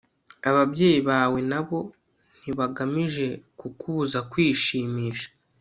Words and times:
ababyeyi 0.49 0.99
bawe 1.09 1.39
na 1.51 1.61
bo 1.67 1.79
ntibagamije 2.39 3.27
kukubuza 3.59 4.19
kwishimisha 4.31 5.27